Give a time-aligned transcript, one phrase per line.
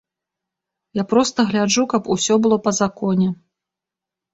[1.01, 3.29] Я проста гляджу, каб усё было па законе.